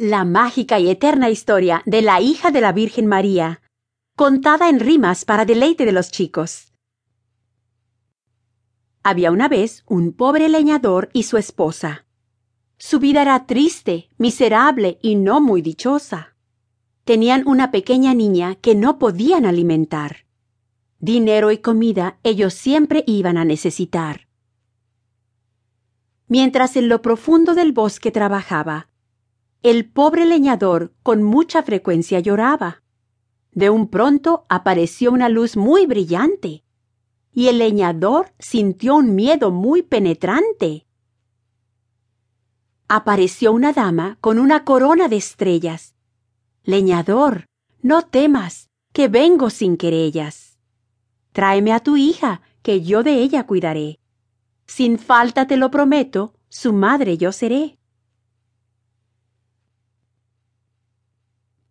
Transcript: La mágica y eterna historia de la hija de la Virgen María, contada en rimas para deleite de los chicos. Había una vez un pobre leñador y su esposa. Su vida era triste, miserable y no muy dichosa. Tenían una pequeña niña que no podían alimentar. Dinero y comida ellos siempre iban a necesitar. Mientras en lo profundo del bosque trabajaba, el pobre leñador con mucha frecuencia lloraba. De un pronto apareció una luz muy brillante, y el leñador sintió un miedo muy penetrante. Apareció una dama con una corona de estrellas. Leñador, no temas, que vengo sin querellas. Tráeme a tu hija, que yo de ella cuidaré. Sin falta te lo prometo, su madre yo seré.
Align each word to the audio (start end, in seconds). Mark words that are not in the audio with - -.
La 0.00 0.24
mágica 0.24 0.78
y 0.78 0.90
eterna 0.90 1.28
historia 1.28 1.82
de 1.84 2.02
la 2.02 2.20
hija 2.20 2.52
de 2.52 2.60
la 2.60 2.70
Virgen 2.70 3.08
María, 3.08 3.62
contada 4.14 4.68
en 4.68 4.78
rimas 4.78 5.24
para 5.24 5.44
deleite 5.44 5.84
de 5.86 5.90
los 5.90 6.12
chicos. 6.12 6.72
Había 9.02 9.32
una 9.32 9.48
vez 9.48 9.82
un 9.88 10.12
pobre 10.12 10.48
leñador 10.48 11.10
y 11.12 11.24
su 11.24 11.36
esposa. 11.36 12.06
Su 12.76 13.00
vida 13.00 13.22
era 13.22 13.44
triste, 13.46 14.08
miserable 14.18 15.00
y 15.02 15.16
no 15.16 15.40
muy 15.40 15.62
dichosa. 15.62 16.36
Tenían 17.02 17.42
una 17.48 17.72
pequeña 17.72 18.14
niña 18.14 18.54
que 18.54 18.76
no 18.76 19.00
podían 19.00 19.46
alimentar. 19.46 20.26
Dinero 21.00 21.50
y 21.50 21.58
comida 21.58 22.20
ellos 22.22 22.54
siempre 22.54 23.02
iban 23.08 23.36
a 23.36 23.44
necesitar. 23.44 24.28
Mientras 26.28 26.76
en 26.76 26.88
lo 26.88 27.02
profundo 27.02 27.56
del 27.56 27.72
bosque 27.72 28.12
trabajaba, 28.12 28.87
el 29.62 29.90
pobre 29.90 30.24
leñador 30.24 30.94
con 31.02 31.22
mucha 31.22 31.62
frecuencia 31.62 32.20
lloraba. 32.20 32.82
De 33.52 33.70
un 33.70 33.88
pronto 33.88 34.46
apareció 34.48 35.10
una 35.10 35.28
luz 35.28 35.56
muy 35.56 35.86
brillante, 35.86 36.62
y 37.32 37.48
el 37.48 37.58
leñador 37.58 38.32
sintió 38.38 38.96
un 38.96 39.14
miedo 39.14 39.50
muy 39.50 39.82
penetrante. 39.82 40.86
Apareció 42.86 43.52
una 43.52 43.72
dama 43.72 44.16
con 44.20 44.38
una 44.38 44.64
corona 44.64 45.08
de 45.08 45.16
estrellas. 45.16 45.94
Leñador, 46.62 47.46
no 47.82 48.02
temas, 48.02 48.70
que 48.92 49.08
vengo 49.08 49.50
sin 49.50 49.76
querellas. 49.76 50.58
Tráeme 51.32 51.72
a 51.72 51.80
tu 51.80 51.96
hija, 51.96 52.42
que 52.62 52.82
yo 52.82 53.02
de 53.02 53.14
ella 53.14 53.46
cuidaré. 53.46 53.98
Sin 54.66 54.98
falta 54.98 55.46
te 55.46 55.56
lo 55.56 55.70
prometo, 55.70 56.34
su 56.48 56.72
madre 56.72 57.18
yo 57.18 57.32
seré. 57.32 57.77